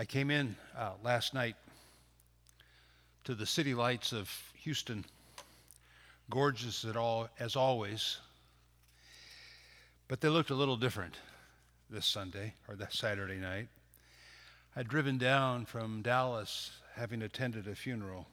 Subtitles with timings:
[0.00, 1.56] I came in uh, last night
[3.24, 5.04] to the city lights of Houston,
[6.30, 8.18] gorgeous all, as always,
[10.06, 11.16] but they looked a little different
[11.90, 13.66] this Sunday or that Saturday night.
[14.76, 18.28] I'd driven down from Dallas having attended a funeral,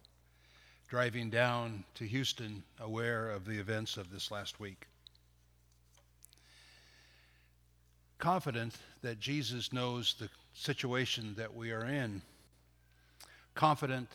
[0.87, 4.85] driving down to Houston aware of the events of this last week.
[8.17, 12.21] Confident that Jesus knows the situation that we are in,
[13.53, 14.09] confident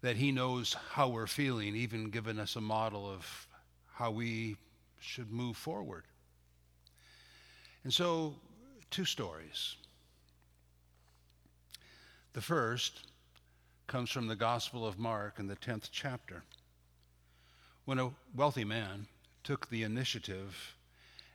[0.00, 3.46] that He knows how we're feeling, even given us a model of
[3.94, 4.56] how we
[5.00, 6.04] should move forward.
[7.84, 8.34] And so,
[8.90, 9.76] two stories.
[12.32, 13.06] The first
[13.86, 16.42] comes from the Gospel of Mark in the 10th chapter.
[17.84, 19.06] When a wealthy man
[19.44, 20.74] took the initiative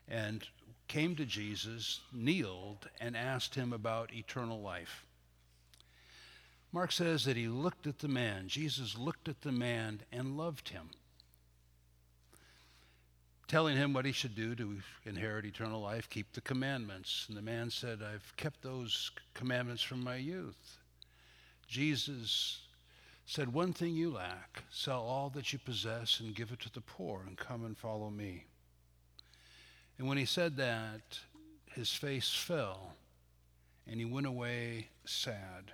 [0.08, 0.48] and
[0.88, 5.06] came to Jesus, kneeled, and asked him about eternal life.
[6.72, 10.70] Mark says that he looked at the man, Jesus looked at the man and loved
[10.70, 10.90] him,
[13.48, 17.26] telling him what he should do to inherit eternal life, keep the commandments.
[17.30, 20.78] And the man said, I've kept those commandments from my youth.
[21.68, 22.60] Jesus
[23.26, 26.82] said, One thing you lack sell all that you possess and give it to the
[26.82, 28.46] poor, and come and follow me.
[29.98, 31.20] And when he said that,
[31.74, 32.94] his face fell
[33.88, 35.72] and he went away sad.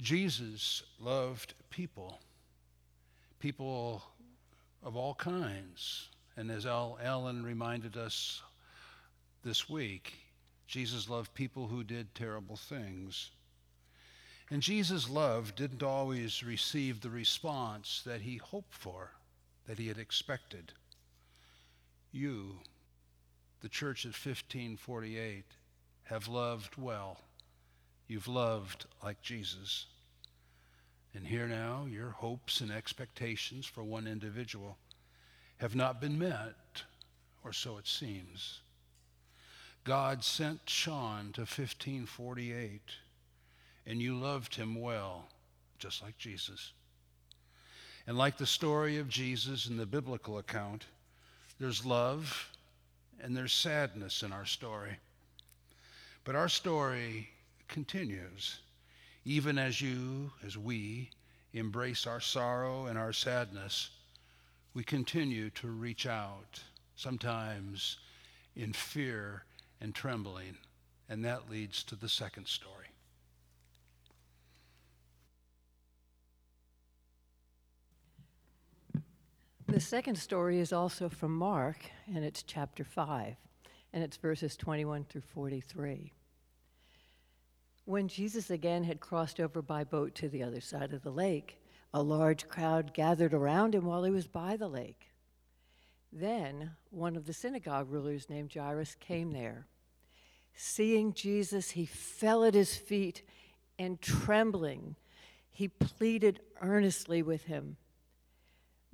[0.00, 2.20] Jesus loved people,
[3.38, 4.02] people
[4.82, 6.08] of all kinds.
[6.36, 8.42] And as Ellen reminded us
[9.42, 10.14] this week,
[10.66, 13.30] Jesus loved people who did terrible things.
[14.50, 19.12] And Jesus' love didn't always receive the response that he hoped for,
[19.66, 20.72] that he had expected
[22.16, 22.56] you,
[23.60, 25.44] the church of 1548,
[26.04, 27.20] have loved well.
[28.08, 29.86] You've loved like Jesus.
[31.14, 34.76] And here now, your hopes and expectations for one individual
[35.58, 36.82] have not been met,
[37.44, 38.60] or so it seems.
[39.84, 42.80] God sent Sean to 1548,
[43.86, 45.28] and you loved him well,
[45.78, 46.72] just like Jesus.
[48.06, 50.84] And like the story of Jesus in the biblical account,
[51.58, 52.50] there's love
[53.20, 54.96] and there's sadness in our story.
[56.24, 57.28] But our story
[57.68, 58.58] continues,
[59.24, 61.10] even as you, as we,
[61.54, 63.90] embrace our sorrow and our sadness,
[64.74, 66.60] we continue to reach out,
[66.96, 67.98] sometimes
[68.56, 69.44] in fear
[69.80, 70.56] and trembling.
[71.08, 72.85] And that leads to the second story.
[79.76, 81.76] The second story is also from Mark,
[82.06, 83.36] and it's chapter 5,
[83.92, 86.14] and it's verses 21 through 43.
[87.84, 91.60] When Jesus again had crossed over by boat to the other side of the lake,
[91.92, 95.10] a large crowd gathered around him while he was by the lake.
[96.10, 99.66] Then one of the synagogue rulers named Jairus came there.
[100.54, 103.20] Seeing Jesus, he fell at his feet
[103.78, 104.96] and trembling,
[105.50, 107.76] he pleaded earnestly with him.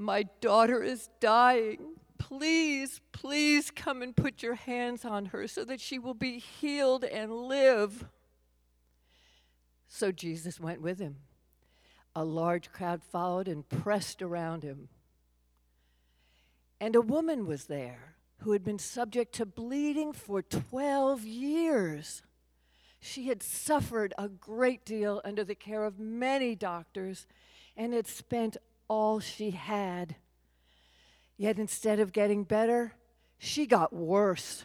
[0.02, 1.94] My daughter is dying.
[2.18, 7.04] Please, please come and put your hands on her so that she will be healed
[7.04, 8.06] and live.
[9.86, 11.18] So Jesus went with him.
[12.16, 14.88] A large crowd followed and pressed around him.
[16.80, 22.22] And a woman was there who had been subject to bleeding for 12 years.
[22.98, 27.28] She had suffered a great deal under the care of many doctors
[27.76, 28.56] and had spent
[28.88, 30.16] all she had.
[31.36, 32.94] Yet instead of getting better,
[33.38, 34.64] she got worse.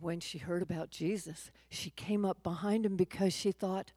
[0.00, 3.90] When she heard about Jesus, she came up behind him because she thought,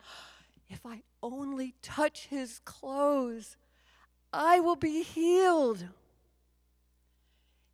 [0.70, 3.58] if I only touch his clothes,
[4.34, 5.86] I will be healed.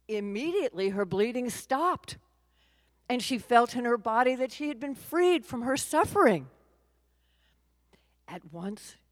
[0.08, 2.18] Immediately, her bleeding stopped,
[3.08, 6.48] and she felt in her body that she had been freed from her suffering.
[8.28, 8.96] At once,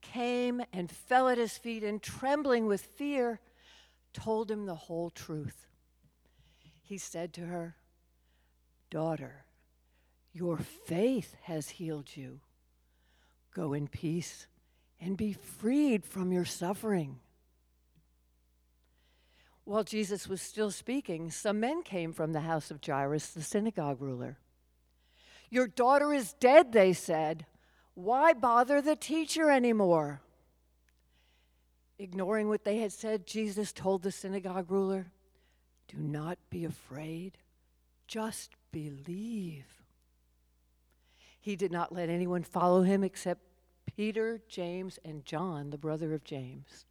[0.00, 3.40] came and fell at his feet and, trembling with fear,
[4.12, 5.66] told him the whole truth.
[6.82, 7.76] He said to her,
[8.90, 9.44] Daughter,
[10.32, 12.40] your faith has healed you.
[13.54, 14.46] Go in peace
[15.00, 17.20] and be freed from your suffering.
[19.64, 24.00] While Jesus was still speaking, some men came from the house of Jairus, the synagogue
[24.00, 24.38] ruler.
[25.48, 27.46] Your daughter is dead, they said.
[27.94, 30.20] Why bother the teacher anymore?
[31.98, 35.12] Ignoring what they had said, Jesus told the synagogue ruler,
[35.88, 37.38] Do not be afraid,
[38.06, 39.66] just believe.
[41.40, 43.42] He did not let anyone follow him except
[43.96, 46.86] Peter, James, and John, the brother of James.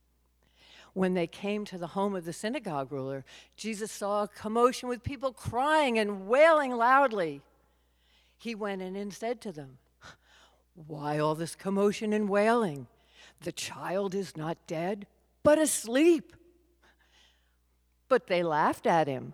[0.93, 3.23] When they came to the home of the synagogue ruler,
[3.55, 7.41] Jesus saw a commotion with people crying and wailing loudly.
[8.37, 9.77] He went in and said to them,
[10.87, 12.87] Why all this commotion and wailing?
[13.41, 15.07] The child is not dead,
[15.43, 16.33] but asleep.
[18.07, 19.33] But they laughed at him.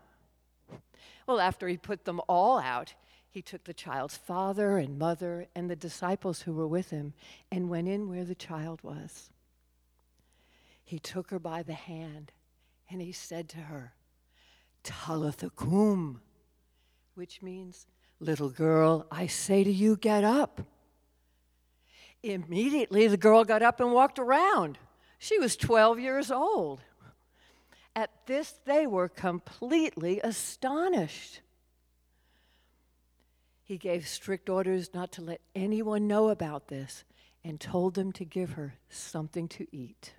[1.27, 2.93] Well, after he put them all out,
[3.29, 7.13] he took the child's father and mother and the disciples who were with him
[7.51, 9.29] and went in where the child was.
[10.83, 12.31] He took her by the hand
[12.89, 13.93] and he said to her,
[14.83, 15.49] Talitha
[17.15, 17.87] which means,
[18.19, 20.61] Little girl, I say to you, get up.
[22.25, 24.79] Immediately, the girl got up and walked around.
[25.19, 26.81] She was 12 years old.
[27.95, 31.41] At this, they were completely astonished.
[33.63, 37.03] He gave strict orders not to let anyone know about this
[37.43, 40.15] and told them to give her something to eat.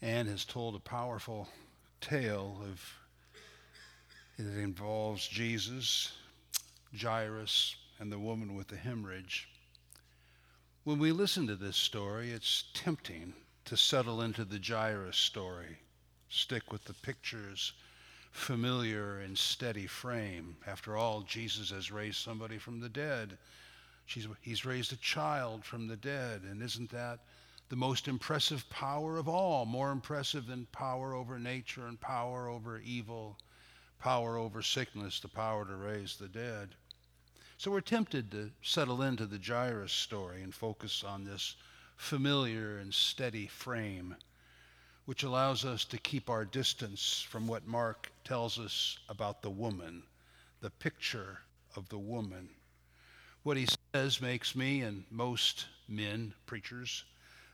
[0.00, 1.48] Anne has told a powerful
[2.00, 2.98] tale of
[4.38, 6.12] it involves Jesus,
[6.96, 9.48] Jairus, and the woman with the hemorrhage.
[10.84, 13.34] When we listen to this story, it's tempting
[13.64, 15.78] to settle into the Jairus story,
[16.28, 17.72] stick with the picture's
[18.30, 20.56] familiar and steady frame.
[20.68, 23.36] After all, Jesus has raised somebody from the dead.
[24.06, 27.18] She's, he's raised a child from the dead, and isn't that
[27.68, 32.78] the most impressive power of all, more impressive than power over nature and power over
[32.78, 33.38] evil,
[33.98, 36.70] power over sickness, the power to raise the dead.
[37.58, 41.56] So we're tempted to settle into the Jairus story and focus on this
[41.96, 44.16] familiar and steady frame,
[45.04, 50.04] which allows us to keep our distance from what Mark tells us about the woman,
[50.60, 51.40] the picture
[51.76, 52.48] of the woman.
[53.42, 57.04] What he says makes me and most men, preachers,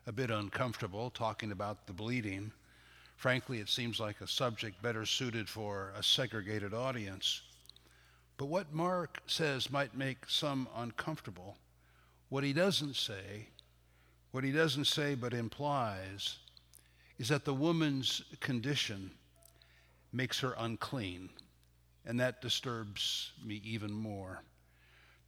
[0.07, 2.53] a bit uncomfortable talking about the bleeding.
[3.17, 7.41] Frankly, it seems like a subject better suited for a segregated audience.
[8.37, 11.57] But what Mark says might make some uncomfortable.
[12.29, 13.49] What he doesn't say,
[14.33, 16.37] what he doesn't say but implies,
[17.19, 19.11] is that the woman's condition
[20.13, 21.31] makes her unclean.
[22.05, 24.43] And that disturbs me even more.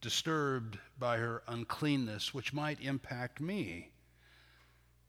[0.01, 3.89] Disturbed by her uncleanness, which might impact me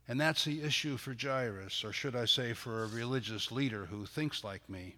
[0.09, 4.07] and that's the issue for Jairus, or should I say for a religious leader who
[4.07, 4.95] thinks like me.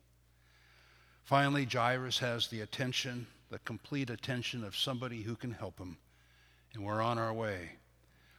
[1.25, 5.97] Finally, Jairus has the attention, the complete attention of somebody who can help him,
[6.73, 7.71] and we're on our way.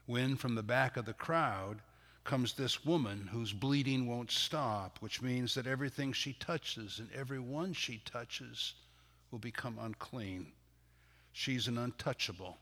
[0.07, 1.83] When from the back of the crowd
[2.25, 7.75] comes this woman whose bleeding won't stop, which means that everything she touches and everyone
[7.75, 8.73] she touches
[9.31, 10.51] will become unclean.
[11.33, 12.57] She's an untouchable.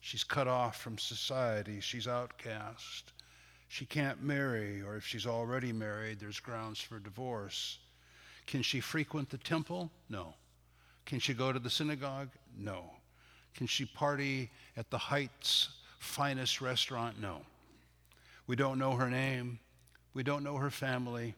[0.00, 1.80] She's cut off from society.
[1.80, 3.12] She's outcast
[3.72, 7.78] she can't marry, or if she's already married, there's grounds for divorce.
[8.46, 9.90] Can she frequent the temple?
[10.10, 10.34] No.
[11.06, 12.28] Can she go to the synagogue?
[12.54, 12.90] No.
[13.54, 17.18] Can she party at the Heights finest restaurant?
[17.18, 17.46] No.
[18.46, 19.58] We don't know her name.
[20.12, 21.34] We don't know her family.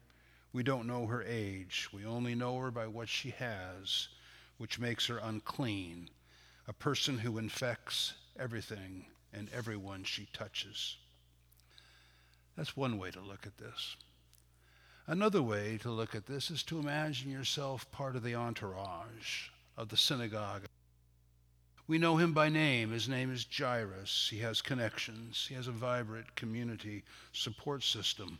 [0.52, 1.88] We don't know her age.
[1.92, 4.08] We only know her by what she has,
[4.58, 6.10] which makes her unclean,
[6.66, 10.96] a person who infects everything and everyone she touches.
[12.56, 13.96] That's one way to look at this.
[15.06, 19.88] Another way to look at this is to imagine yourself part of the entourage of
[19.88, 20.62] the synagogue.
[21.86, 22.92] We know him by name.
[22.92, 24.28] His name is Jairus.
[24.30, 25.44] He has connections.
[25.46, 28.38] He has a vibrant community support system.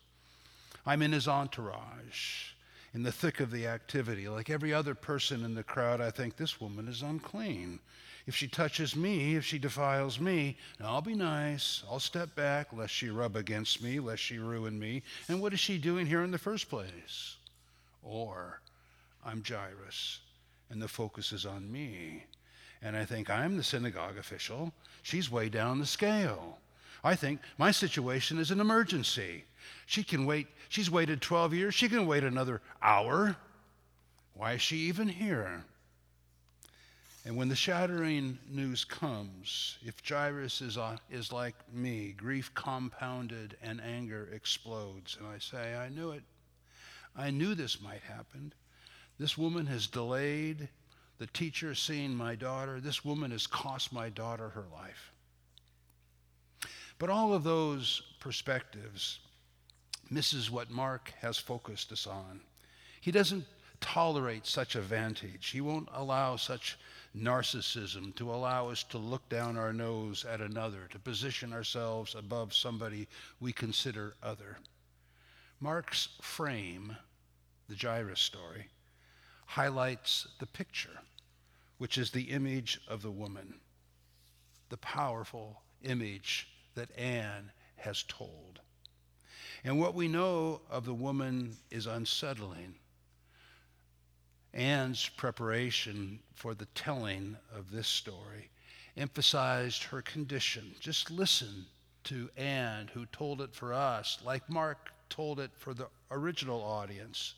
[0.87, 2.53] I'm in his entourage,
[2.95, 4.29] in the thick of the activity.
[4.29, 7.81] Like every other person in the crowd, I think this woman is unclean.
[8.27, 11.83] If she touches me, if she defiles me, I'll be nice.
[11.91, 15.03] I'll step back, lest she rub against me, lest she ruin me.
[15.29, 17.37] And what is she doing here in the first place?
[18.03, 18.61] Or
[19.25, 20.21] I'm Jairus,
[20.71, 22.25] and the focus is on me.
[22.81, 24.73] And I think I'm the synagogue official.
[25.03, 26.59] She's way down the scale.
[27.03, 29.45] I think my situation is an emergency.
[29.85, 33.37] She can wait, she's waited 12 years, she can wait another hour.
[34.33, 35.65] Why is she even here?
[37.27, 43.57] And when the shattering news comes, if Jairus is, uh, is like me, grief compounded
[43.63, 46.23] and anger explodes, and I say, I knew it.
[47.17, 48.53] I knew this might happen.
[49.19, 50.69] This woman has delayed
[51.19, 52.81] the teacher seeing my daughter.
[52.81, 55.13] This woman has cost my daughter her life.
[56.99, 59.21] But all of those perspectives
[60.11, 62.41] misses what Mark has focused us on.
[63.01, 63.47] He doesn't
[63.81, 65.51] tolerate such a vantage.
[65.51, 66.79] He won't allow such
[67.17, 72.53] narcissism to allow us to look down our nose at another, to position ourselves above
[72.53, 73.07] somebody
[73.41, 74.59] we consider other.
[75.61, 76.97] Mark's frame,
[77.69, 78.67] the Jairus story,
[79.47, 81.01] highlights the picture,
[81.79, 83.55] which is the image of the woman,
[84.69, 88.61] the powerful image that Anne has told.
[89.63, 92.75] And what we know of the woman is unsettling.
[94.55, 98.51] Anne's preparation for the telling of this story
[98.97, 100.73] emphasized her condition.
[100.79, 101.67] Just listen
[102.05, 107.35] to Anne, who told it for us, like Mark told it for the original audience.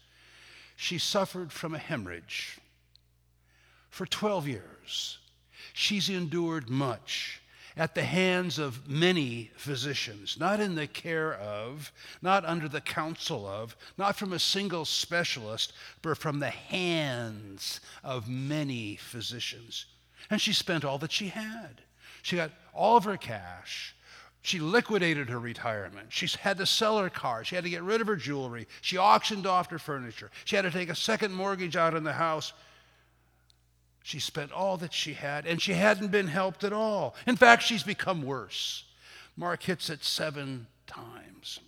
[0.76, 2.58] She suffered from a hemorrhage
[3.88, 5.18] for 12 years.
[5.72, 7.40] She's endured much
[7.76, 11.92] at the hands of many physicians, not in the care of,
[12.22, 18.28] not under the counsel of, not from a single specialist, but from the hands of
[18.28, 19.86] many physicians.
[20.30, 21.82] And she spent all that she had.
[22.22, 23.94] She got all of her cash.
[24.40, 26.12] She liquidated her retirement.
[26.12, 27.44] She had to sell her car.
[27.44, 28.68] She had to get rid of her jewelry.
[28.80, 30.30] She auctioned off her furniture.
[30.44, 32.52] She had to take a second mortgage out on the house.
[34.06, 37.16] She spent all that she had, and she hadn't been helped at all.
[37.26, 38.84] In fact, she's become worse.
[39.36, 41.58] Mark hits it seven times.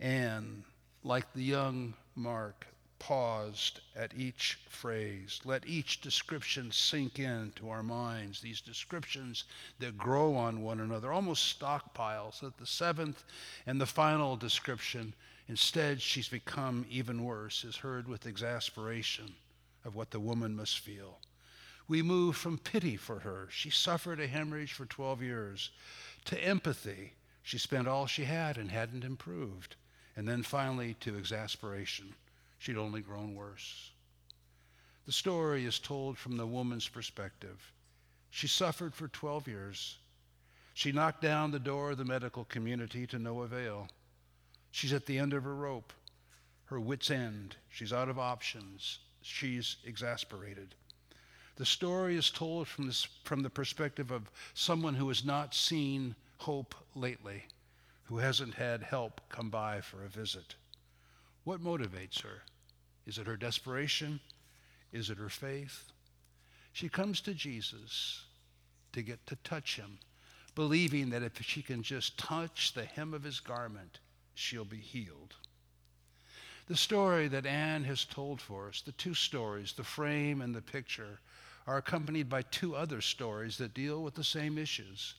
[0.00, 0.62] And
[1.04, 2.66] like the young Mark,
[2.98, 5.38] paused at each phrase.
[5.44, 9.44] Let each description sink into our minds, these descriptions
[9.80, 12.40] that grow on one another, almost stockpiles.
[12.40, 13.22] That the seventh
[13.66, 15.12] and the final description,
[15.46, 19.34] instead, she's become even worse, is heard with exasperation
[19.86, 21.20] of what the woman must feel.
[21.88, 23.46] We move from pity for her.
[23.50, 25.70] She suffered a hemorrhage for 12 years,
[26.24, 27.12] to empathy.
[27.44, 29.76] She spent all she had and hadn't improved.
[30.16, 32.14] And then finally to exasperation.
[32.58, 33.92] She'd only grown worse.
[35.04, 37.72] The story is told from the woman's perspective.
[38.30, 39.98] She suffered for 12 years.
[40.74, 43.88] She knocked down the door of the medical community to no avail.
[44.72, 45.92] She's at the end of her rope,
[46.64, 47.56] her wits' end.
[47.68, 50.74] She's out of options she's exasperated.
[51.56, 56.14] The story is told from, this, from the perspective of someone who has not seen
[56.38, 57.44] hope lately,
[58.04, 60.54] who hasn't had help come by for a visit.
[61.44, 62.42] What motivates her?
[63.06, 64.20] Is it her desperation?
[64.92, 65.92] Is it her faith?
[66.72, 68.24] She comes to Jesus
[68.92, 69.98] to get to touch him,
[70.54, 73.98] believing that if she can just touch the hem of his garment,
[74.34, 75.34] she'll be healed.
[76.66, 80.62] The story that Anne has told for us, the two stories, the frame and the
[80.62, 81.20] picture,
[81.66, 85.14] are accompanied by two other stories that deal with the same issues.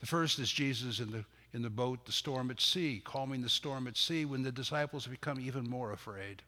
[0.00, 3.48] The first is Jesus in the, in the boat, the storm at sea, calming the
[3.48, 6.42] storm at sea when the disciples become even more afraid.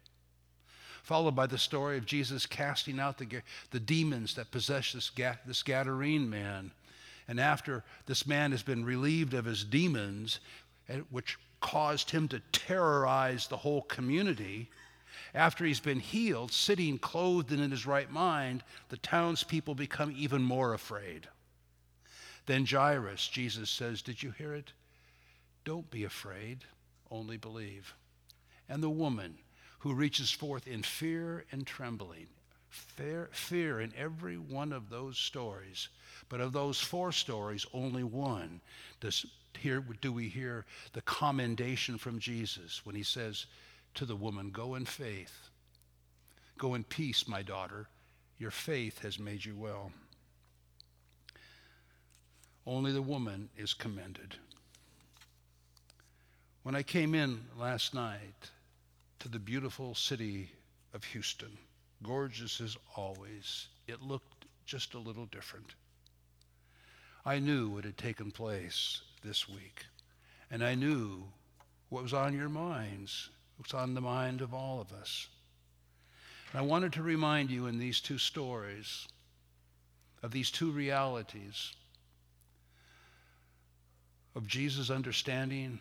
[1.03, 5.11] Followed by the story of Jesus casting out the, the demons that possess this,
[5.47, 6.73] this Gadarene man.
[7.27, 10.41] And after this man has been relieved of his demons,
[11.11, 14.69] which caused him to terrorize the whole community.
[15.33, 20.43] After he's been healed, sitting clothed and in his right mind, the townspeople become even
[20.43, 21.29] more afraid.
[22.45, 24.73] Then Jairus, Jesus says, Did you hear it?
[25.65, 26.65] Don't be afraid,
[27.11, 27.95] only believe.
[28.69, 29.39] And the woman
[29.79, 32.27] who reaches forth in fear and trembling,
[32.69, 35.89] fear, fear in every one of those stories,
[36.29, 38.61] but of those four stories, only one
[39.01, 39.25] does
[39.57, 43.47] here do we hear the commendation from Jesus when he says
[43.95, 45.49] to the woman, Go in faith.
[46.59, 47.89] Go in peace, my daughter.
[48.39, 49.93] Your faith has made you well.
[52.67, 54.37] Only the woman is commended.
[56.63, 58.51] When I came in last night
[59.19, 60.51] to the beautiful city
[60.95, 61.59] of Houston,
[62.03, 65.75] gorgeous as always, it looked just a little different.
[67.25, 69.87] I knew what had taken place this week.
[70.51, 71.25] And I knew
[71.89, 75.29] what was on your minds, what's on the mind of all of us.
[76.53, 79.07] And I wanted to remind you in these two stories
[80.23, 81.73] of these two realities
[84.35, 85.81] of Jesus understanding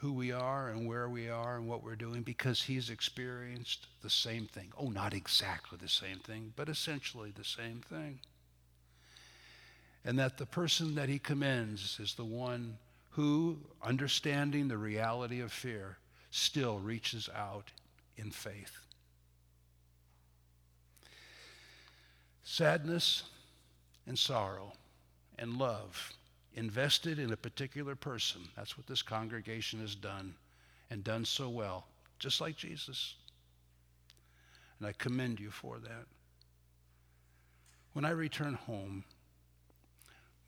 [0.00, 4.08] who we are and where we are and what we're doing because he's experienced the
[4.08, 4.72] same thing.
[4.78, 8.20] Oh, not exactly the same thing, but essentially the same thing.
[10.04, 12.78] And that the person that he commends is the one
[13.10, 15.98] who, understanding the reality of fear,
[16.30, 17.70] still reaches out
[18.16, 18.78] in faith.
[22.42, 23.24] Sadness
[24.06, 24.72] and sorrow
[25.38, 26.12] and love
[26.54, 28.40] invested in a particular person.
[28.56, 30.34] That's what this congregation has done
[30.90, 31.86] and done so well,
[32.18, 33.14] just like Jesus.
[34.78, 36.06] And I commend you for that.
[37.92, 39.04] When I return home,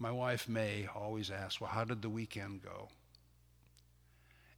[0.02, 2.88] my wife May always asks, Well, how did the weekend go?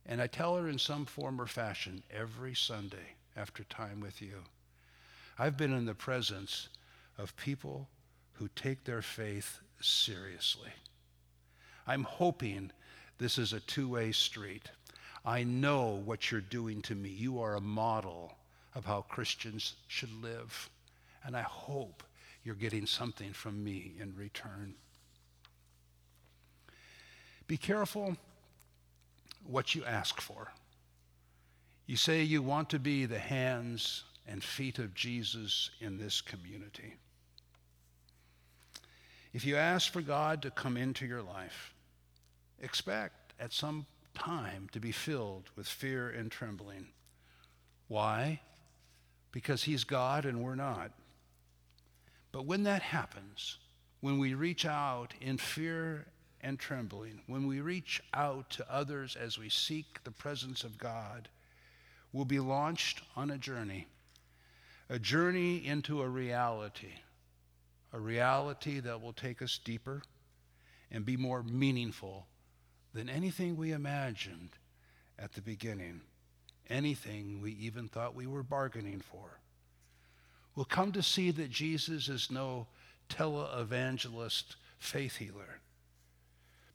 [0.07, 4.43] And I tell her in some form or fashion every Sunday after time with you.
[5.39, 6.71] I've been in the presence
[7.19, 7.89] of people
[8.33, 10.71] who take their faith seriously.
[11.87, 12.71] I'm hoping
[13.19, 14.71] this is a two way street.
[15.27, 17.11] I know what you're doing to me.
[17.11, 18.33] You are a model
[18.75, 20.71] of how Christians should live.
[21.23, 22.03] And I hope
[22.45, 24.75] you're getting something from me in return.
[27.47, 28.17] Be careful
[29.45, 30.53] what you ask for.
[31.87, 36.95] You say you want to be the hands and feet of Jesus in this community.
[39.35, 41.75] If you ask for God to come into your life,
[42.61, 43.85] expect at some
[44.15, 46.87] time to be filled with fear and trembling.
[47.89, 48.41] Why?
[49.33, 50.93] Because He's God and we're not.
[52.33, 53.59] But when that happens,
[54.01, 56.07] when we reach out in fear
[56.45, 61.29] and trembling, when we reach out to others as we seek the presence of God,
[62.13, 63.87] we'll be launched on a journey,
[64.91, 66.93] a journey into a reality,
[67.93, 70.03] a reality that will take us deeper
[70.91, 72.27] and be more meaningful
[72.93, 74.51] than anything we imagined
[75.19, 76.03] at the beginning,
[76.69, 79.41] anything we even thought we were bargaining for.
[80.55, 82.67] We'll come to see that Jesus is no
[83.09, 85.61] televangelist faith healer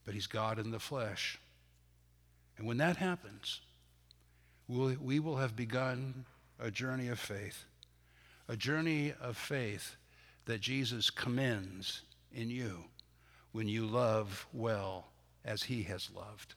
[0.09, 1.37] but he's God in the flesh.
[2.57, 3.61] And when that happens,
[4.67, 6.25] we'll, we will have begun
[6.59, 7.65] a journey of faith,
[8.47, 9.97] a journey of faith
[10.45, 12.01] that Jesus commends
[12.33, 12.85] in you
[13.51, 15.09] when you love well
[15.45, 16.55] as he has loved.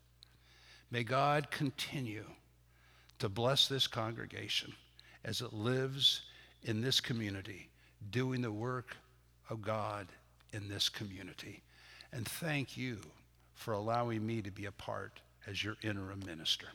[0.91, 2.25] May God continue
[3.19, 4.73] to bless this congregation
[5.27, 6.23] as it lives
[6.63, 7.69] in this community,
[8.11, 8.97] doing the work
[9.51, 10.07] of God
[10.55, 11.61] in this community.
[12.15, 12.99] And thank you
[13.63, 16.67] for allowing me to be a part as your interim minister.